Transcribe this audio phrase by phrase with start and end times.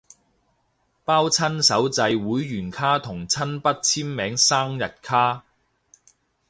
[1.05, 5.43] 包親手製會員卡同親筆簽名生日卡